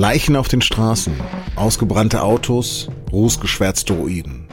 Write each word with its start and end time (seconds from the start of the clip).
Leichen 0.00 0.34
auf 0.34 0.48
den 0.48 0.62
Straßen, 0.62 1.12
ausgebrannte 1.56 2.22
Autos, 2.22 2.88
rußgeschwärzte 3.12 3.92
Ruinen. 3.92 4.46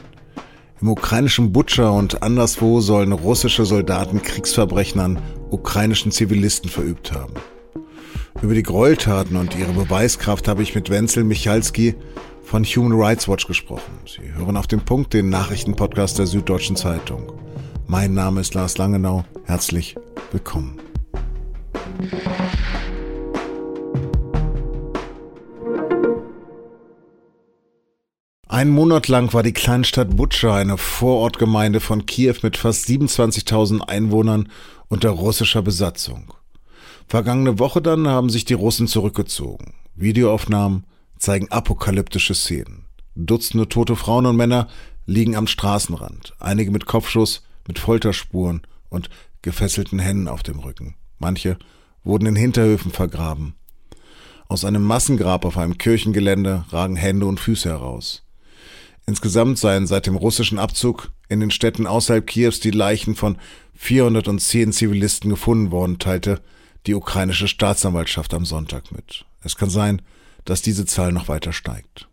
Im 0.82 0.90
ukrainischen 0.90 1.52
Butscha 1.52 1.88
und 1.88 2.22
anderswo 2.22 2.82
sollen 2.82 3.12
russische 3.12 3.64
Soldaten 3.64 4.20
Kriegsverbrechen 4.20 5.00
an 5.00 5.22
ukrainischen 5.48 6.12
Zivilisten 6.12 6.68
verübt 6.68 7.12
haben. 7.12 7.32
Über 8.42 8.52
die 8.52 8.62
Gräueltaten 8.62 9.38
und 9.38 9.56
ihre 9.56 9.72
Beweiskraft 9.72 10.48
habe 10.48 10.62
ich 10.62 10.74
mit 10.74 10.90
Wenzel 10.90 11.24
Michalski 11.24 11.94
von 12.42 12.64
Human 12.64 13.00
Rights 13.00 13.26
Watch 13.26 13.46
gesprochen. 13.46 14.00
Sie 14.04 14.34
hören 14.34 14.58
auf 14.58 14.66
den 14.66 14.80
Punkt 14.80 15.14
den 15.14 15.30
Nachrichtenpodcast 15.30 16.18
der 16.18 16.26
Süddeutschen 16.26 16.76
Zeitung. 16.76 17.32
Mein 17.86 18.12
Name 18.12 18.42
ist 18.42 18.52
Lars 18.52 18.76
Langenau. 18.76 19.24
Herzlich 19.46 19.96
willkommen. 20.30 20.78
Ein 28.58 28.70
Monat 28.70 29.06
lang 29.06 29.32
war 29.34 29.44
die 29.44 29.52
Kleinstadt 29.52 30.16
Butscha, 30.16 30.56
eine 30.56 30.78
Vorortgemeinde 30.78 31.78
von 31.78 32.06
Kiew 32.06 32.34
mit 32.42 32.56
fast 32.56 32.88
27.000 32.88 33.82
Einwohnern, 33.82 34.48
unter 34.88 35.10
russischer 35.10 35.62
Besatzung. 35.62 36.34
Vergangene 37.06 37.60
Woche 37.60 37.80
dann 37.80 38.08
haben 38.08 38.30
sich 38.30 38.44
die 38.44 38.54
Russen 38.54 38.88
zurückgezogen. 38.88 39.74
Videoaufnahmen 39.94 40.86
zeigen 41.20 41.52
apokalyptische 41.52 42.34
Szenen. 42.34 42.86
Dutzende 43.14 43.68
tote 43.68 43.94
Frauen 43.94 44.26
und 44.26 44.34
Männer 44.34 44.66
liegen 45.06 45.36
am 45.36 45.46
Straßenrand, 45.46 46.34
einige 46.40 46.72
mit 46.72 46.84
Kopfschuss, 46.84 47.44
mit 47.68 47.78
Folterspuren 47.78 48.62
und 48.88 49.08
gefesselten 49.40 50.00
Händen 50.00 50.26
auf 50.26 50.42
dem 50.42 50.58
Rücken. 50.58 50.96
Manche 51.20 51.58
wurden 52.02 52.26
in 52.26 52.34
Hinterhöfen 52.34 52.90
vergraben. 52.90 53.54
Aus 54.48 54.64
einem 54.64 54.82
Massengrab 54.82 55.44
auf 55.44 55.56
einem 55.56 55.78
Kirchengelände 55.78 56.64
ragen 56.70 56.96
Hände 56.96 57.26
und 57.26 57.38
Füße 57.38 57.68
heraus. 57.68 58.24
Insgesamt 59.08 59.56
seien 59.58 59.86
seit 59.86 60.06
dem 60.06 60.16
russischen 60.16 60.58
Abzug 60.58 61.10
in 61.30 61.40
den 61.40 61.50
Städten 61.50 61.86
außerhalb 61.86 62.26
Kiews 62.26 62.60
die 62.60 62.70
Leichen 62.70 63.14
von 63.14 63.38
410 63.72 64.70
Zivilisten 64.74 65.30
gefunden 65.30 65.70
worden, 65.70 65.98
teilte 65.98 66.42
die 66.86 66.92
ukrainische 66.92 67.48
Staatsanwaltschaft 67.48 68.34
am 68.34 68.44
Sonntag 68.44 68.92
mit. 68.92 69.24
Es 69.42 69.56
kann 69.56 69.70
sein, 69.70 70.02
dass 70.44 70.60
diese 70.60 70.84
Zahl 70.84 71.12
noch 71.12 71.26
weiter 71.26 71.54
steigt. 71.54 72.06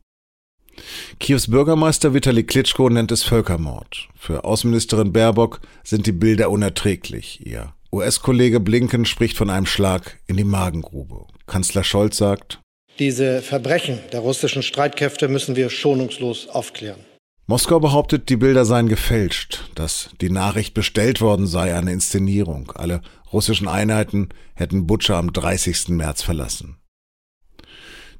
Kiews 1.19 1.51
Bürgermeister 1.51 2.13
Vitali 2.13 2.45
Klitschko 2.45 2.89
nennt 2.89 3.11
es 3.11 3.23
Völkermord. 3.23 4.07
Für 4.17 4.45
Außenministerin 4.45 5.11
Baerbock 5.11 5.59
sind 5.83 6.07
die 6.07 6.13
Bilder 6.13 6.49
unerträglich. 6.49 7.45
Ihr 7.45 7.73
US-Kollege 7.91 8.61
Blinken 8.61 9.03
spricht 9.03 9.35
von 9.35 9.49
einem 9.49 9.65
Schlag 9.65 10.17
in 10.27 10.37
die 10.37 10.45
Magengrube. 10.45 11.25
Kanzler 11.45 11.83
Scholz 11.83 12.15
sagt, 12.15 12.61
diese 12.99 13.41
Verbrechen 13.41 13.99
der 14.11 14.21
russischen 14.21 14.63
Streitkräfte 14.63 15.27
müssen 15.27 15.55
wir 15.55 15.69
schonungslos 15.69 16.47
aufklären. 16.47 16.99
Moskau 17.47 17.79
behauptet, 17.79 18.29
die 18.29 18.37
Bilder 18.37 18.65
seien 18.65 18.87
gefälscht, 18.87 19.69
dass 19.75 20.09
die 20.19 20.31
Nachricht 20.31 20.73
bestellt 20.73 21.21
worden 21.21 21.45
sei, 21.45 21.75
eine 21.75 21.91
Inszenierung. 21.91 22.71
Alle 22.71 23.01
russischen 23.31 23.67
Einheiten 23.67 24.29
hätten 24.55 24.87
Butscha 24.87 25.19
am 25.19 25.31
30. 25.31 25.89
März 25.89 26.23
verlassen. 26.23 26.77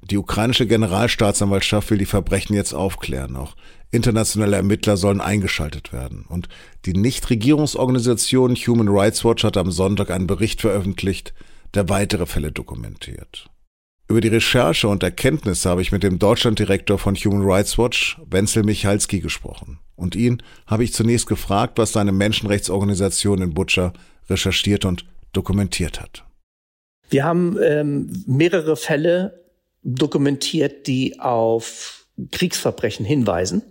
Die 0.04 0.18
ukrainische 0.18 0.68
Generalstaatsanwaltschaft 0.68 1.90
will 1.90 1.98
die 1.98 2.06
Verbrechen 2.06 2.56
jetzt 2.56 2.74
aufklären. 2.74 3.36
Auch 3.36 3.56
internationale 3.90 4.58
Ermittler 4.58 4.98
sollen 4.98 5.22
eingeschaltet 5.22 5.92
werden. 5.92 6.26
Und 6.28 6.48
die 6.86 6.94
Nichtregierungsorganisation 6.94 8.56
Human 8.56 8.90
Rights 8.90 9.26
Watch 9.26 9.44
hat 9.44 9.58
am 9.58 9.72
Sonntag 9.72 10.12
einen 10.12 10.28
Bericht 10.28 10.62
veröffentlicht, 10.62 11.34
der 11.74 11.90
weitere 11.90 12.28
Fälle 12.28 12.52
dokumentiert. 12.52 13.50
Über 14.08 14.22
die 14.22 14.28
Recherche 14.28 14.88
und 14.88 15.02
Erkenntnisse 15.02 15.68
habe 15.68 15.82
ich 15.82 15.92
mit 15.92 16.04
dem 16.04 16.20
Deutschlanddirektor 16.20 17.00
von 17.00 17.16
Human 17.16 17.42
Rights 17.44 17.78
Watch, 17.80 18.22
Wenzel 18.30 18.64
Michalski, 18.64 19.20
gesprochen. 19.20 19.80
Und 19.96 20.16
ihn 20.16 20.44
habe 20.68 20.84
ich 20.84 20.94
zunächst 20.94 21.26
gefragt, 21.26 21.80
was 21.80 21.94
seine 21.94 22.12
Menschenrechtsorganisation 22.12 23.42
in 23.42 23.54
Butscha 23.56 23.94
recherchiert 24.30 24.86
und 24.86 25.06
dokumentiert 25.34 26.02
hat. 26.02 26.24
Wir 27.10 27.24
haben 27.24 27.58
ähm, 27.62 28.24
mehrere 28.28 28.76
Fälle 28.76 29.44
dokumentiert, 29.82 30.86
die 30.86 31.20
auf 31.20 32.06
Kriegsverbrechen 32.32 33.06
hinweisen. 33.06 33.64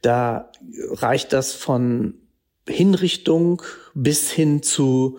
Da 0.00 0.50
reicht 0.92 1.32
das 1.34 1.52
von 1.52 2.14
Hinrichtung 2.66 3.62
bis 3.94 4.30
hin 4.30 4.62
zu 4.62 5.18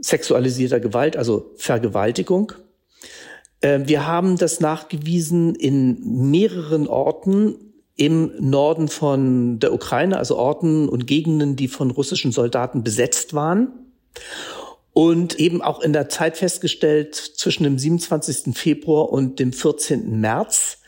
sexualisierter 0.00 0.80
Gewalt, 0.80 1.16
also 1.16 1.52
Vergewaltigung. 1.56 2.52
Ähm, 3.62 3.88
wir 3.88 4.06
haben 4.06 4.36
das 4.36 4.60
nachgewiesen 4.60 5.54
in 5.54 6.30
mehreren 6.30 6.86
Orten 6.86 7.56
im 7.96 8.32
Norden 8.38 8.88
von 8.88 9.58
der 9.60 9.72
Ukraine, 9.72 10.18
also 10.18 10.36
Orten 10.36 10.88
und 10.88 11.06
Gegenden, 11.06 11.56
die 11.56 11.68
von 11.68 11.90
russischen 11.90 12.32
Soldaten 12.32 12.82
besetzt 12.82 13.34
waren. 13.34 13.68
Und 14.94 15.38
eben 15.38 15.62
auch 15.62 15.80
in 15.80 15.94
der 15.94 16.10
Zeit 16.10 16.36
festgestellt 16.36 17.14
zwischen 17.14 17.64
dem 17.64 17.78
27. 17.78 18.54
Februar 18.54 19.10
und 19.10 19.40
dem 19.40 19.52
14. 19.52 20.20
März. 20.20 20.78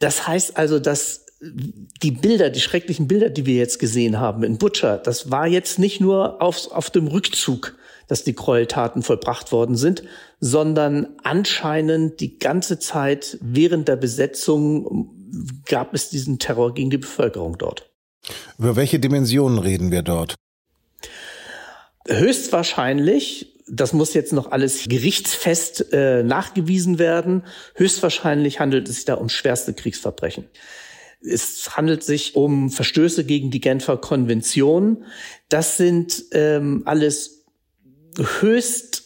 Das 0.00 0.26
heißt 0.26 0.56
also, 0.56 0.80
dass 0.80 1.26
die 1.40 2.10
Bilder, 2.10 2.50
die 2.50 2.60
schrecklichen 2.60 3.06
Bilder, 3.06 3.28
die 3.30 3.46
wir 3.46 3.56
jetzt 3.56 3.78
gesehen 3.78 4.18
haben 4.18 4.42
in 4.42 4.58
Butcher, 4.58 4.98
das 4.98 5.30
war 5.30 5.46
jetzt 5.46 5.78
nicht 5.78 6.00
nur 6.00 6.42
auf, 6.42 6.70
auf 6.72 6.90
dem 6.90 7.06
Rückzug 7.06 7.76
dass 8.08 8.24
die 8.24 8.34
Gräueltaten 8.34 9.02
vollbracht 9.02 9.52
worden 9.52 9.76
sind, 9.76 10.02
sondern 10.40 11.08
anscheinend 11.22 12.20
die 12.20 12.38
ganze 12.38 12.78
Zeit 12.78 13.38
während 13.40 13.88
der 13.88 13.96
Besetzung 13.96 15.12
gab 15.68 15.94
es 15.94 16.10
diesen 16.10 16.38
Terror 16.38 16.74
gegen 16.74 16.90
die 16.90 16.98
Bevölkerung 16.98 17.58
dort. 17.58 17.90
Über 18.58 18.76
welche 18.76 18.98
Dimensionen 18.98 19.58
reden 19.58 19.90
wir 19.90 20.02
dort? 20.02 20.34
Höchstwahrscheinlich, 22.08 23.60
das 23.68 23.92
muss 23.92 24.14
jetzt 24.14 24.32
noch 24.32 24.52
alles 24.52 24.84
gerichtsfest 24.88 25.92
äh, 25.92 26.22
nachgewiesen 26.22 26.98
werden, 26.98 27.42
höchstwahrscheinlich 27.74 28.60
handelt 28.60 28.88
es 28.88 28.96
sich 28.96 29.04
da 29.04 29.14
um 29.14 29.28
schwerste 29.28 29.74
Kriegsverbrechen. 29.74 30.44
Es 31.20 31.76
handelt 31.76 32.04
sich 32.04 32.36
um 32.36 32.70
Verstöße 32.70 33.24
gegen 33.24 33.50
die 33.50 33.60
Genfer 33.60 33.96
Konvention. 33.96 35.04
Das 35.48 35.76
sind 35.76 36.24
ähm, 36.32 36.82
alles 36.84 37.35
höchst 38.18 39.04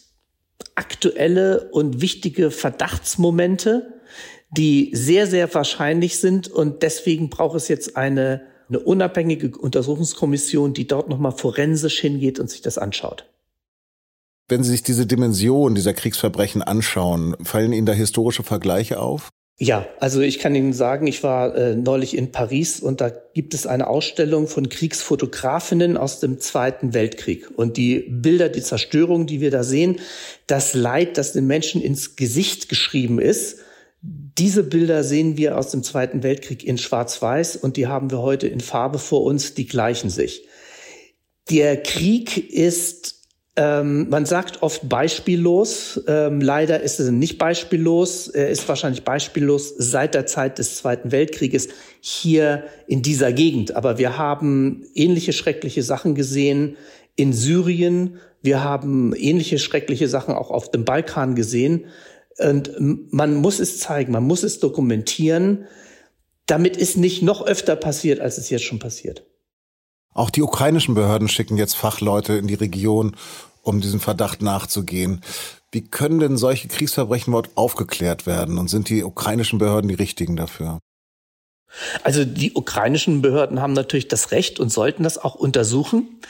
aktuelle 0.74 1.70
und 1.70 2.00
wichtige 2.00 2.50
Verdachtsmomente, 2.50 4.00
die 4.50 4.90
sehr, 4.94 5.26
sehr 5.26 5.52
wahrscheinlich 5.54 6.18
sind. 6.18 6.48
Und 6.48 6.82
deswegen 6.82 7.30
braucht 7.30 7.56
es 7.56 7.68
jetzt 7.68 7.96
eine, 7.96 8.42
eine 8.68 8.80
unabhängige 8.80 9.56
Untersuchungskommission, 9.56 10.74
die 10.74 10.86
dort 10.86 11.08
nochmal 11.08 11.32
forensisch 11.32 12.00
hingeht 12.00 12.40
und 12.40 12.50
sich 12.50 12.62
das 12.62 12.78
anschaut. 12.78 13.26
Wenn 14.48 14.64
Sie 14.64 14.70
sich 14.70 14.82
diese 14.82 15.06
Dimension 15.06 15.76
dieser 15.76 15.94
Kriegsverbrechen 15.94 16.62
anschauen, 16.62 17.36
fallen 17.42 17.72
Ihnen 17.72 17.86
da 17.86 17.92
historische 17.92 18.42
Vergleiche 18.42 18.98
auf? 18.98 19.28
Ja, 19.62 19.86
also 19.98 20.22
ich 20.22 20.38
kann 20.38 20.54
Ihnen 20.54 20.72
sagen, 20.72 21.06
ich 21.06 21.22
war 21.22 21.54
äh, 21.54 21.76
neulich 21.76 22.16
in 22.16 22.32
Paris 22.32 22.80
und 22.80 23.02
da 23.02 23.10
gibt 23.10 23.52
es 23.52 23.66
eine 23.66 23.88
Ausstellung 23.88 24.46
von 24.46 24.70
Kriegsfotografinnen 24.70 25.98
aus 25.98 26.18
dem 26.18 26.40
Zweiten 26.40 26.94
Weltkrieg. 26.94 27.46
Und 27.58 27.76
die 27.76 28.06
Bilder, 28.08 28.48
die 28.48 28.62
Zerstörung, 28.62 29.26
die 29.26 29.42
wir 29.42 29.50
da 29.50 29.62
sehen, 29.62 29.98
das 30.46 30.72
Leid, 30.72 31.18
das 31.18 31.34
den 31.34 31.46
Menschen 31.46 31.82
ins 31.82 32.16
Gesicht 32.16 32.70
geschrieben 32.70 33.20
ist, 33.20 33.58
diese 34.00 34.62
Bilder 34.62 35.04
sehen 35.04 35.36
wir 35.36 35.58
aus 35.58 35.70
dem 35.70 35.82
Zweiten 35.82 36.22
Weltkrieg 36.22 36.64
in 36.64 36.78
Schwarz-Weiß 36.78 37.56
und 37.56 37.76
die 37.76 37.86
haben 37.86 38.10
wir 38.10 38.22
heute 38.22 38.48
in 38.48 38.60
Farbe 38.60 38.98
vor 38.98 39.24
uns, 39.24 39.52
die 39.52 39.66
gleichen 39.66 40.08
sich. 40.08 40.46
Der 41.50 41.76
Krieg 41.82 42.50
ist 42.50 43.19
ähm, 43.56 44.08
man 44.08 44.26
sagt 44.26 44.62
oft 44.62 44.88
beispiellos. 44.88 46.00
Ähm, 46.06 46.40
leider 46.40 46.80
ist 46.80 47.00
es 47.00 47.10
nicht 47.10 47.38
beispiellos. 47.38 48.28
Er 48.28 48.48
ist 48.48 48.68
wahrscheinlich 48.68 49.02
beispiellos 49.02 49.74
seit 49.76 50.14
der 50.14 50.26
Zeit 50.26 50.58
des 50.58 50.76
Zweiten 50.76 51.10
Weltkrieges 51.10 51.68
hier 52.00 52.64
in 52.86 53.02
dieser 53.02 53.32
Gegend. 53.32 53.74
Aber 53.74 53.98
wir 53.98 54.16
haben 54.16 54.84
ähnliche 54.94 55.32
schreckliche 55.32 55.82
Sachen 55.82 56.14
gesehen 56.14 56.76
in 57.16 57.32
Syrien. 57.32 58.18
Wir 58.40 58.62
haben 58.62 59.14
ähnliche 59.16 59.58
schreckliche 59.58 60.08
Sachen 60.08 60.34
auch 60.34 60.50
auf 60.50 60.70
dem 60.70 60.84
Balkan 60.84 61.34
gesehen. 61.34 61.86
Und 62.38 62.72
man 62.78 63.34
muss 63.34 63.58
es 63.58 63.80
zeigen, 63.80 64.12
man 64.12 64.24
muss 64.24 64.44
es 64.44 64.60
dokumentieren, 64.60 65.66
damit 66.46 66.76
es 66.78 66.96
nicht 66.96 67.22
noch 67.22 67.44
öfter 67.44 67.76
passiert, 67.76 68.20
als 68.20 68.38
es 68.38 68.48
jetzt 68.48 68.64
schon 68.64 68.78
passiert. 68.78 69.26
Auch 70.12 70.30
die 70.30 70.42
ukrainischen 70.42 70.94
Behörden 70.94 71.28
schicken 71.28 71.56
jetzt 71.56 71.76
Fachleute 71.76 72.34
in 72.34 72.46
die 72.46 72.54
Region, 72.54 73.16
um 73.62 73.80
diesem 73.80 74.00
Verdacht 74.00 74.42
nachzugehen. 74.42 75.22
Wie 75.70 75.82
können 75.82 76.18
denn 76.18 76.36
solche 76.36 76.68
Kriegsverbrechen 76.68 77.32
überhaupt 77.32 77.56
aufgeklärt 77.56 78.26
werden? 78.26 78.58
Und 78.58 78.68
sind 78.68 78.88
die 78.88 79.04
ukrainischen 79.04 79.58
Behörden 79.58 79.88
die 79.88 79.94
richtigen 79.94 80.36
dafür? 80.36 80.80
Also 82.02 82.24
die 82.24 82.52
ukrainischen 82.54 83.22
Behörden 83.22 83.60
haben 83.60 83.74
natürlich 83.74 84.08
das 84.08 84.32
Recht 84.32 84.58
und 84.58 84.72
sollten 84.72 85.04
das 85.04 85.18
auch 85.18 85.36
untersuchen. 85.36 86.20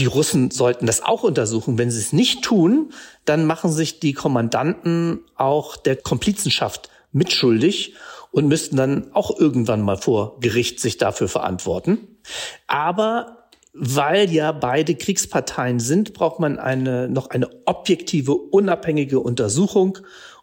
Die 0.00 0.06
Russen 0.06 0.50
sollten 0.50 0.86
das 0.86 1.02
auch 1.02 1.22
untersuchen. 1.22 1.78
Wenn 1.78 1.92
sie 1.92 2.00
es 2.00 2.12
nicht 2.12 2.42
tun, 2.42 2.92
dann 3.24 3.46
machen 3.46 3.70
sich 3.70 4.00
die 4.00 4.12
Kommandanten 4.12 5.20
auch 5.36 5.76
der 5.76 5.94
Komplizenschaft 5.94 6.90
mitschuldig 7.12 7.94
und 8.32 8.48
müssten 8.48 8.76
dann 8.76 9.14
auch 9.14 9.38
irgendwann 9.38 9.82
mal 9.82 9.96
vor 9.96 10.40
Gericht 10.40 10.80
sich 10.80 10.98
dafür 10.98 11.28
verantworten. 11.28 12.17
Aber 12.66 13.48
weil 13.72 14.30
ja 14.30 14.52
beide 14.52 14.94
Kriegsparteien 14.94 15.78
sind, 15.80 16.14
braucht 16.14 16.40
man 16.40 16.58
eine, 16.58 17.08
noch 17.08 17.30
eine 17.30 17.48
objektive, 17.66 18.32
unabhängige 18.32 19.20
Untersuchung. 19.20 19.98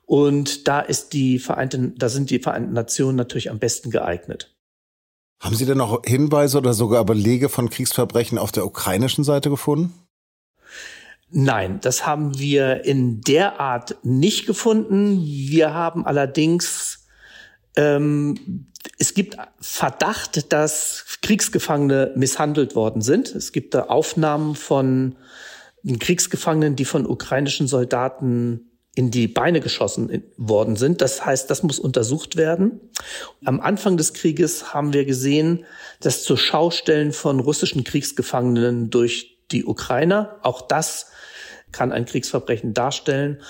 Und 0.05 0.67
da 0.67 0.79
ist 0.79 1.13
die 1.13 1.39
Vereinten, 1.39 1.95
da 1.97 2.09
sind 2.09 2.29
die 2.29 2.39
Vereinten 2.39 2.73
Nationen 2.73 3.17
natürlich 3.17 3.49
am 3.49 3.59
besten 3.59 3.89
geeignet. 3.89 4.55
Haben 5.41 5.55
Sie 5.55 5.65
denn 5.65 5.77
noch 5.77 6.01
Hinweise 6.05 6.57
oder 6.57 6.73
sogar 6.73 7.03
Belege 7.03 7.49
von 7.49 7.69
Kriegsverbrechen 7.69 8.38
auf 8.38 8.51
der 8.51 8.65
ukrainischen 8.65 9.23
Seite 9.23 9.49
gefunden? 9.49 9.93
Nein, 11.29 11.79
das 11.81 12.05
haben 12.05 12.39
wir 12.39 12.85
in 12.85 13.21
der 13.21 13.59
Art 13.59 13.97
nicht 14.03 14.45
gefunden. 14.45 15.21
Wir 15.21 15.73
haben 15.73 16.05
allerdings, 16.05 17.07
ähm, 17.75 18.67
es 18.97 19.13
gibt 19.13 19.38
Verdacht, 19.59 20.51
dass 20.53 21.06
Kriegsgefangene 21.21 22.13
misshandelt 22.15 22.75
worden 22.75 23.01
sind. 23.01 23.33
Es 23.36 23.51
gibt 23.51 23.74
da 23.74 23.83
Aufnahmen 23.83 24.56
von 24.56 25.15
Kriegsgefangenen, 26.00 26.75
die 26.75 26.86
von 26.86 27.06
ukrainischen 27.06 27.68
Soldaten 27.68 28.71
in 28.95 29.12
die 29.12 29.27
Beine 29.27 29.59
geschossen 29.59 30.24
worden 30.38 30.77
sind. 30.77 31.01
Das 31.01 31.25
heißt, 31.25 31.50
das 31.50 31.63
muss 31.63 31.80
untersucht 31.80 32.38
werden. 32.38 32.80
Am 33.44 33.59
Anfang 33.59 33.97
des 33.97 34.13
Krieges 34.13 34.74
haben 34.74 34.94
wir 34.94 35.03
gesehen, 35.03 35.65
dass 36.00 36.24
zur 36.24 36.38
Schaustellen 36.38 37.12
von 37.12 37.41
russischen 37.41 37.83
Kriegsgefangenen 37.83 38.89
durch 38.89 39.38
die 39.51 39.65
Ukrainer, 39.65 40.38
auch 40.41 40.62
das 40.62 41.07
kann 41.74 41.91
ein 41.91 42.06
Kriegsverbrechen 42.06 42.74
darstellen. 42.74 43.41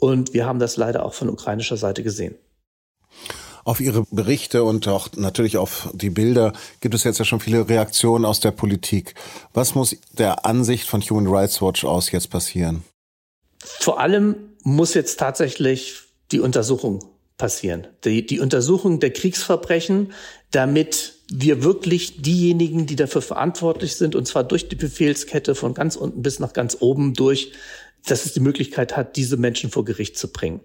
Und 0.00 0.34
wir 0.34 0.46
haben 0.46 0.58
das 0.58 0.76
leider 0.76 1.06
auch 1.06 1.14
von 1.14 1.30
ukrainischer 1.30 1.76
Seite 1.76 2.02
gesehen. 2.02 2.36
Auf 3.64 3.80
Ihre 3.80 4.04
Berichte 4.10 4.64
und 4.64 4.88
auch 4.88 5.08
natürlich 5.16 5.56
auf 5.56 5.88
die 5.92 6.10
Bilder 6.10 6.52
gibt 6.80 6.94
es 6.94 7.04
jetzt 7.04 7.18
ja 7.18 7.24
schon 7.24 7.40
viele 7.40 7.68
Reaktionen 7.68 8.24
aus 8.24 8.40
der 8.40 8.50
Politik. 8.50 9.14
Was 9.52 9.74
muss 9.74 9.96
der 10.12 10.46
Ansicht 10.46 10.88
von 10.88 11.02
Human 11.02 11.26
Rights 11.26 11.60
Watch 11.60 11.84
aus 11.84 12.10
jetzt 12.10 12.30
passieren? 12.30 12.84
Vor 13.58 14.00
allem 14.00 14.36
muss 14.62 14.94
jetzt 14.94 15.18
tatsächlich 15.18 16.00
die 16.30 16.40
Untersuchung 16.40 17.04
passieren. 17.38 17.86
Die, 18.04 18.26
die 18.26 18.40
Untersuchung 18.40 19.00
der 19.00 19.12
Kriegsverbrechen, 19.12 20.12
damit 20.50 21.14
wir 21.30 21.62
wirklich 21.62 22.20
diejenigen, 22.22 22.86
die 22.86 22.96
dafür 22.96 23.22
verantwortlich 23.22 23.96
sind, 23.96 24.16
und 24.16 24.26
zwar 24.26 24.44
durch 24.44 24.68
die 24.68 24.76
Befehlskette 24.76 25.54
von 25.54 25.74
ganz 25.74 25.96
unten 25.96 26.22
bis 26.22 26.40
nach 26.40 26.52
ganz 26.52 26.76
oben 26.80 27.14
durch, 27.14 27.52
dass 28.06 28.24
es 28.24 28.32
die 28.32 28.40
Möglichkeit 28.40 28.96
hat, 28.96 29.16
diese 29.16 29.36
Menschen 29.36 29.70
vor 29.70 29.84
Gericht 29.84 30.18
zu 30.18 30.32
bringen. 30.32 30.60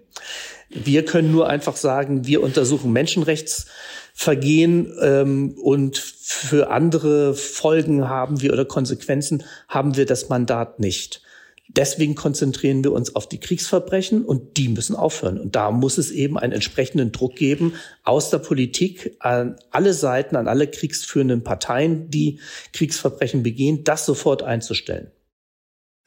Wir 0.70 1.04
können 1.04 1.30
nur 1.30 1.48
einfach 1.48 1.76
sagen, 1.76 2.26
wir 2.26 2.42
untersuchen 2.42 2.92
Menschenrechtsvergehen 2.92 4.92
ähm, 5.00 5.56
und 5.62 5.98
für 5.98 6.70
andere 6.70 7.34
Folgen 7.34 8.08
haben 8.08 8.40
wir 8.40 8.52
oder 8.52 8.64
Konsequenzen 8.64 9.44
haben 9.68 9.96
wir 9.96 10.06
das 10.06 10.28
Mandat 10.28 10.80
nicht. 10.80 11.22
Deswegen 11.68 12.14
konzentrieren 12.14 12.84
wir 12.84 12.92
uns 12.92 13.16
auf 13.16 13.28
die 13.28 13.40
Kriegsverbrechen 13.40 14.24
und 14.24 14.58
die 14.58 14.68
müssen 14.68 14.94
aufhören. 14.94 15.40
Und 15.40 15.56
da 15.56 15.70
muss 15.70 15.96
es 15.96 16.10
eben 16.10 16.38
einen 16.38 16.52
entsprechenden 16.52 17.10
Druck 17.10 17.36
geben 17.36 17.74
aus 18.04 18.30
der 18.30 18.38
Politik 18.38 19.16
an 19.18 19.56
alle 19.70 19.94
Seiten, 19.94 20.36
an 20.36 20.46
alle 20.46 20.66
kriegsführenden 20.66 21.42
Parteien, 21.42 22.10
die 22.10 22.38
Kriegsverbrechen 22.74 23.42
begehen, 23.42 23.82
das 23.82 24.04
sofort 24.04 24.42
einzustellen. 24.42 25.10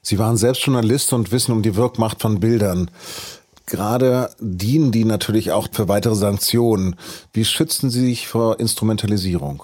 Sie 0.08 0.18
waren 0.18 0.38
selbst 0.38 0.66
Journalist 0.66 1.12
und 1.12 1.34
wissen 1.34 1.52
um 1.52 1.62
die 1.62 1.76
Wirkmacht 1.76 2.22
von 2.22 2.40
Bildern. 2.40 2.90
Gerade 3.66 4.30
dienen 4.40 4.94
die 4.94 5.04
natürlich 5.04 5.52
auch 5.52 5.68
für 5.70 5.90
weitere 5.90 6.16
Sanktionen. 6.16 6.96
Wie 7.34 7.44
schützen 7.44 7.90
Sie 7.90 8.06
sich 8.06 8.26
vor 8.26 8.58
Instrumentalisierung? 8.62 9.64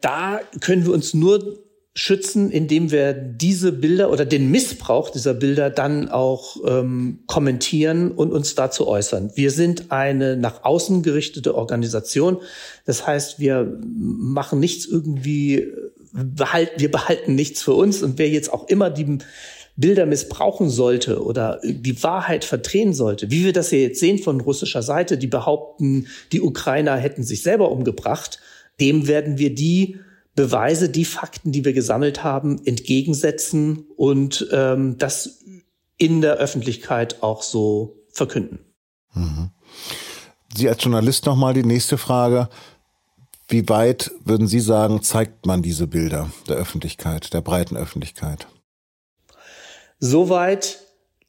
Da 0.00 0.40
können 0.62 0.86
wir 0.86 0.94
uns 0.94 1.12
nur 1.12 1.58
schützen, 1.94 2.50
indem 2.50 2.90
wir 2.90 3.12
diese 3.12 3.70
Bilder 3.70 4.10
oder 4.10 4.24
den 4.24 4.50
Missbrauch 4.50 5.10
dieser 5.10 5.34
Bilder 5.34 5.68
dann 5.68 6.08
auch 6.08 6.56
ähm, 6.66 7.24
kommentieren 7.26 8.12
und 8.12 8.32
uns 8.32 8.54
dazu 8.54 8.88
äußern. 8.88 9.32
Wir 9.34 9.50
sind 9.50 9.92
eine 9.92 10.38
nach 10.38 10.64
außen 10.64 11.02
gerichtete 11.02 11.54
Organisation. 11.54 12.38
Das 12.86 13.06
heißt, 13.06 13.40
wir 13.40 13.78
machen 13.84 14.58
nichts 14.58 14.86
irgendwie, 14.86 15.70
behalten, 16.14 16.80
wir 16.80 16.90
behalten 16.90 17.34
nichts 17.34 17.62
für 17.62 17.74
uns. 17.74 18.02
Und 18.02 18.18
wer 18.18 18.30
jetzt 18.30 18.50
auch 18.50 18.68
immer 18.68 18.88
die 18.88 19.18
Bilder 19.76 20.06
missbrauchen 20.06 20.68
sollte 20.68 21.22
oder 21.22 21.60
die 21.64 22.02
Wahrheit 22.02 22.44
verdrehen 22.44 22.92
sollte, 22.92 23.30
wie 23.30 23.44
wir 23.44 23.52
das 23.52 23.70
ja 23.70 23.78
jetzt 23.78 24.00
sehen 24.00 24.18
von 24.18 24.40
russischer 24.40 24.82
Seite, 24.82 25.16
die 25.16 25.26
behaupten, 25.26 26.08
die 26.30 26.42
Ukrainer 26.42 26.96
hätten 26.96 27.24
sich 27.24 27.42
selber 27.42 27.70
umgebracht, 27.70 28.38
dem 28.80 29.06
werden 29.06 29.38
wir 29.38 29.54
die 29.54 29.98
Beweise, 30.34 30.88
die 30.88 31.04
Fakten, 31.04 31.52
die 31.52 31.64
wir 31.64 31.72
gesammelt 31.72 32.24
haben, 32.24 32.60
entgegensetzen 32.64 33.86
und 33.96 34.48
ähm, 34.50 34.96
das 34.98 35.44
in 35.98 36.20
der 36.20 36.34
Öffentlichkeit 36.34 37.22
auch 37.22 37.42
so 37.42 37.96
verkünden. 38.10 38.58
Mhm. 39.14 39.50
Sie 40.54 40.68
als 40.68 40.82
Journalist 40.82 41.26
nochmal 41.26 41.54
die 41.54 41.64
nächste 41.64 41.96
Frage. 41.96 42.48
Wie 43.48 43.68
weit 43.68 44.10
würden 44.24 44.46
Sie 44.46 44.60
sagen, 44.60 45.02
zeigt 45.02 45.46
man 45.46 45.62
diese 45.62 45.86
Bilder 45.86 46.30
der 46.48 46.56
Öffentlichkeit, 46.56 47.32
der 47.32 47.40
breiten 47.40 47.76
Öffentlichkeit? 47.76 48.46
Soweit, 50.04 50.80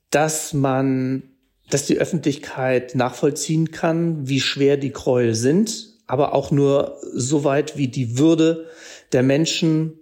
dass 0.09 0.51
man, 0.51 1.21
dass 1.69 1.85
die 1.85 1.99
Öffentlichkeit 1.99 2.95
nachvollziehen 2.95 3.69
kann, 3.69 4.27
wie 4.27 4.39
schwer 4.39 4.77
die 4.77 4.91
Gräuel 4.91 5.35
sind, 5.35 5.99
aber 6.07 6.33
auch 6.33 6.49
nur 6.49 6.97
so 7.13 7.43
weit, 7.43 7.77
wie 7.77 7.87
die 7.87 8.17
Würde 8.17 8.65
der 9.11 9.21
Menschen, 9.21 9.99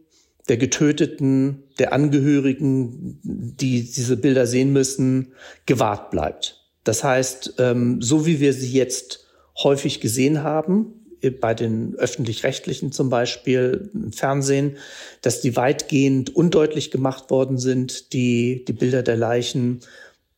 der 0.48 0.56
Getöteten, 0.56 1.64
der 1.80 1.92
Angehörigen, 1.92 3.20
die 3.24 3.92
diese 3.92 4.16
Bilder 4.16 4.48
sehen 4.48 4.72
müssen, 4.72 5.34
gewahrt 5.66 6.10
bleibt. 6.10 6.66
Das 6.86 7.04
heißt, 7.04 7.56
ähm, 7.58 8.02
so 8.02 8.26
wie 8.26 8.40
wir 8.40 8.54
sie 8.54 8.72
jetzt 8.72 9.26
häufig 9.62 10.00
gesehen 10.00 10.44
haben, 10.44 11.01
bei 11.30 11.54
den 11.54 11.96
öffentlich-rechtlichen 11.96 12.92
zum 12.92 13.10
Beispiel 13.10 13.90
im 13.94 14.12
Fernsehen, 14.12 14.78
dass 15.22 15.42
die 15.42 15.56
weitgehend 15.56 16.36
undeutlich 16.36 16.90
gemacht 16.90 17.30
worden 17.30 17.58
sind, 17.58 18.14
die, 18.14 18.66
die 18.66 18.74
Bilder 18.74 19.04
der 19.04 19.18
Leichen, 19.18 19.82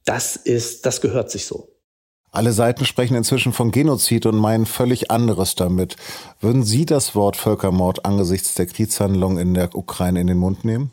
das 0.03 0.35
ist, 0.35 0.85
das 0.85 0.99
gehört 0.99 1.31
sich 1.31 1.45
so. 1.45 1.69
Alle 2.31 2.51
Seiten 2.51 2.85
sprechen 2.85 3.15
inzwischen 3.15 3.53
von 3.53 3.69
Genozid 3.71 4.25
und 4.25 4.37
meinen 4.37 4.65
völlig 4.65 5.11
anderes 5.11 5.53
damit. 5.53 5.95
Würden 6.41 6.63
Sie 6.63 6.85
das 6.85 7.13
Wort 7.13 7.37
Völkermord 7.37 8.05
angesichts 8.05 8.55
der 8.55 8.65
Kriegshandlung 8.65 9.37
in 9.37 9.53
der 9.53 9.75
Ukraine 9.75 10.19
in 10.19 10.27
den 10.27 10.39
Mund 10.39 10.65
nehmen? 10.65 10.91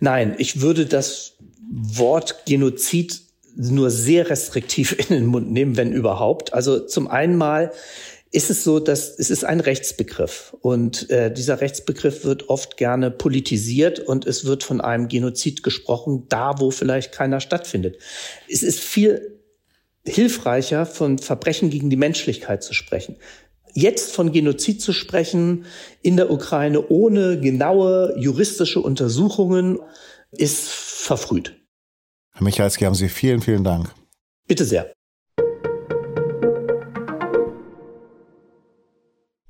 Nein, 0.00 0.34
ich 0.36 0.60
würde 0.60 0.84
das 0.84 1.38
Wort 1.70 2.44
Genozid 2.44 3.22
nur 3.56 3.90
sehr 3.90 4.28
restriktiv 4.28 4.92
in 4.98 5.14
den 5.14 5.26
Mund 5.26 5.50
nehmen, 5.50 5.78
wenn 5.78 5.92
überhaupt. 5.92 6.52
Also 6.52 6.78
zum 6.80 7.08
einen 7.08 7.36
mal 7.36 7.72
ist 8.34 8.50
es 8.50 8.64
so, 8.64 8.80
dass 8.80 9.16
es 9.16 9.30
ist 9.30 9.44
ein 9.44 9.60
Rechtsbegriff 9.60 10.56
und 10.60 11.08
äh, 11.08 11.32
dieser 11.32 11.60
Rechtsbegriff 11.60 12.24
wird 12.24 12.48
oft 12.48 12.76
gerne 12.76 13.12
politisiert 13.12 14.00
und 14.00 14.26
es 14.26 14.44
wird 14.44 14.64
von 14.64 14.80
einem 14.80 15.06
Genozid 15.06 15.62
gesprochen, 15.62 16.26
da 16.28 16.58
wo 16.58 16.72
vielleicht 16.72 17.12
keiner 17.12 17.38
stattfindet. 17.38 17.98
Es 18.48 18.64
ist 18.64 18.80
viel 18.80 19.40
hilfreicher, 20.04 20.84
von 20.84 21.18
Verbrechen 21.18 21.70
gegen 21.70 21.90
die 21.90 21.96
Menschlichkeit 21.96 22.64
zu 22.64 22.74
sprechen. 22.74 23.16
Jetzt 23.72 24.12
von 24.12 24.32
Genozid 24.32 24.82
zu 24.82 24.92
sprechen 24.92 25.64
in 26.02 26.16
der 26.16 26.30
Ukraine 26.32 26.88
ohne 26.88 27.38
genaue 27.38 28.14
juristische 28.18 28.80
Untersuchungen 28.80 29.78
ist 30.32 30.68
verfrüht. 30.68 31.54
Herr 32.32 32.42
Michalski, 32.42 32.84
haben 32.84 32.96
Sie 32.96 33.08
vielen, 33.08 33.40
vielen 33.40 33.62
Dank. 33.62 33.94
Bitte 34.48 34.64
sehr. 34.64 34.92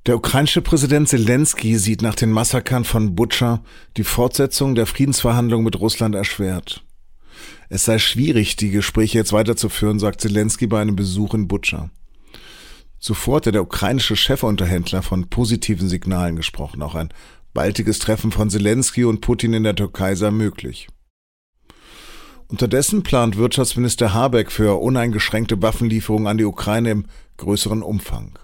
Der 0.07 0.17
ukrainische 0.17 0.61
Präsident 0.61 1.09
Zelensky 1.09 1.79
sieht 1.79 2.03
nach 2.03 2.15
den 2.15 2.31
Massakern 2.31 2.85
von 2.85 3.15
Butscha 3.15 3.63
die 3.97 4.05
Fortsetzung 4.05 4.75
der 4.75 4.85
Friedensverhandlungen 4.85 5.65
mit 5.65 5.81
Russland 5.81 6.15
erschwert. 6.15 6.85
Es 7.71 7.87
sei 7.87 7.99
schwierig, 7.99 8.57
die 8.57 8.71
Gespräche 8.71 9.17
jetzt 9.17 9.33
weiterzuführen, 9.33 9.99
sagt 9.99 10.21
Zelensky 10.21 10.67
bei 10.67 10.83
einem 10.83 10.95
Besuch 10.95 11.33
in 11.33 11.49
Butscha. 11.49 11.89
Zuvor 12.99 13.37
hatte 13.37 13.51
der 13.51 13.63
ukrainische 13.63 14.15
Chefunterhändler 14.15 15.03
von 15.03 15.31
positiven 15.31 15.89
Signalen 15.89 16.37
gesprochen. 16.37 16.83
Auch 16.83 16.95
ein 16.95 17.09
baldiges 17.55 17.99
Treffen 17.99 18.31
von 18.31 18.51
Zelensky 18.51 19.05
und 19.05 19.23
Putin 19.23 19.55
in 19.55 19.65
der 19.65 19.75
Türkei 19.75 20.15
sei 20.17 20.31
möglich. 20.31 20.89
Unterdessen 22.49 23.03
plant 23.03 23.39
Wirtschaftsminister 23.39 24.13
Habeck 24.13 24.53
für 24.53 24.83
uneingeschränkte 24.83 25.63
Waffenlieferungen 25.63 26.27
an 26.27 26.37
die 26.37 26.45
Ukraine 26.45 26.91
im 26.91 27.07
größeren 27.39 27.83
Umfang. 27.83 28.39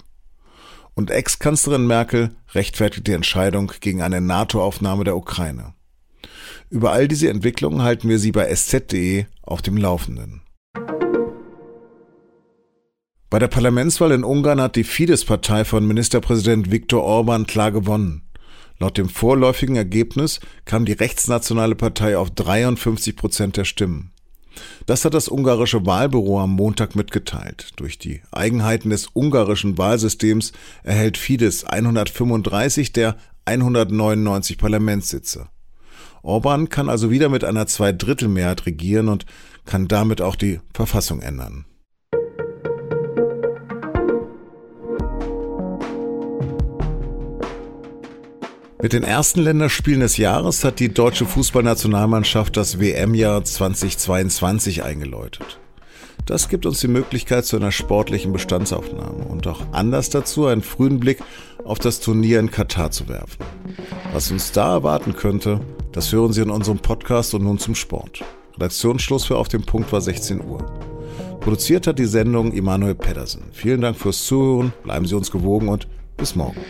Und 0.95 1.11
Ex-Kanzlerin 1.11 1.87
Merkel 1.87 2.31
rechtfertigt 2.55 3.07
die 3.07 3.13
Entscheidung 3.13 3.73
gegen 3.81 4.03
eine 4.03 4.21
NATO-Aufnahme 4.21 5.05
der 5.05 5.17
Ukraine. 5.17 5.75
Über 6.69 6.93
all 6.93 7.09
diese 7.09 7.29
Entwicklungen 7.29 7.83
halten 7.83 8.09
wir 8.09 8.19
Sie 8.19 8.33
bei 8.33 8.47
sz.de 8.47 9.27
auf 9.43 9.63
dem 9.63 9.77
Laufenden. 9.77 10.43
Bei 13.29 13.39
der 13.39 13.49
Parlamentswahl 13.49 14.11
in 14.11 14.25
Ungarn 14.25 14.61
hat 14.61 14.75
die 14.75 14.85
Fidesz-Partei 14.85 15.65
von 15.65 15.87
Ministerpräsident 15.87 16.73
Viktor 16.73 17.05
Orban 17.05 17.47
klar 17.47 17.71
gewonnen. 17.71 18.23
Laut 18.81 18.99
dem 18.99 19.09
vorläufigen 19.09 19.77
Ergebnis 19.77 20.41
kam 20.65 20.85
die 20.85 20.93
rechtsnationale 20.93 21.77
Partei 21.77 22.17
auf 22.17 22.31
53 22.31 23.15
Prozent 23.15 23.57
der 23.57 23.65
Stimmen. 23.65 24.13
Das 24.87 25.05
hat 25.05 25.15
das 25.15 25.29
ungarische 25.29 25.87
Wahlbüro 25.87 26.41
am 26.41 26.51
Montag 26.51 26.97
mitgeteilt. 26.97 27.71
Durch 27.77 27.99
die 27.99 28.23
Eigenheiten 28.31 28.91
des 28.91 29.09
ungarischen 29.15 29.79
Wahlsystems 29.79 30.53
erhält 30.83 31.17
Fidesz 31.17 31.65
135 31.65 32.93
der 32.93 33.17
199 33.45 34.59
Parlamentssitze. 34.59 35.49
Orban 36.23 36.69
kann 36.69 36.89
also 36.89 37.11
wieder 37.11 37.29
mit 37.29 37.45
einer 37.45 37.67
Zweidrittelmehrheit 37.67 38.67
regieren 38.67 39.09
und 39.09 39.27
kann 39.65 39.89
damit 39.89 40.21
auch 40.21 40.37
die 40.37 40.61
Verfassung 40.75 41.21
ändern. 41.21 41.65
Mit 48.83 48.95
den 48.95 49.03
ersten 49.03 49.43
Länderspielen 49.43 50.01
des 50.01 50.17
Jahres 50.17 50.65
hat 50.65 50.81
die 50.81 50.89
deutsche 50.89 51.27
Fußballnationalmannschaft 51.27 52.57
das 52.57 52.81
WM-Jahr 52.81 53.45
2022 53.45 54.83
eingeläutet. 54.83 55.61
Das 56.25 56.49
gibt 56.49 56.65
uns 56.65 56.81
die 56.81 56.89
Möglichkeit 56.89 57.45
zu 57.45 57.57
einer 57.57 57.73
sportlichen 57.73 58.33
Bestandsaufnahme 58.33 59.25
und 59.25 59.47
auch 59.47 59.61
anders 59.73 60.09
dazu 60.09 60.47
einen 60.47 60.63
frühen 60.63 60.99
Blick 60.99 61.19
auf 61.63 61.79
das 61.79 62.01
Turnier 62.01 62.41
in 62.41 62.51
Katar 62.51 62.91
zu 62.91 63.07
werfen. 63.09 63.45
Was 64.15 64.31
uns 64.31 64.51
da 64.53 64.73
erwarten 64.73 65.15
könnte, 65.15 65.61
das 65.93 66.11
hören 66.11 66.33
Sie 66.33 66.41
in 66.41 66.51
unserem 66.51 66.79
Podcast 66.79 67.35
und 67.35 67.45
nun 67.45 67.59
zum 67.59 67.75
Sport. 67.75 68.25
Redaktionsschluss 68.55 69.27
für 69.27 69.37
Auf 69.37 69.49
dem 69.49 69.63
Punkt 69.63 69.93
war 69.93 70.01
16 70.01 70.43
Uhr. 70.43 70.65
Produziert 71.41 71.87
hat 71.87 71.99
die 71.99 72.07
Sendung 72.07 72.53
Immanuel 72.53 72.95
Pedersen. 72.95 73.43
Vielen 73.53 73.83
Dank 73.83 73.99
fürs 73.99 74.25
Zuhören, 74.25 74.73
bleiben 74.85 75.07
Sie 75.07 75.17
uns 75.17 75.31
gewogen 75.31 75.69
und 75.69 75.87
bis 76.17 76.35
morgen. 76.35 76.61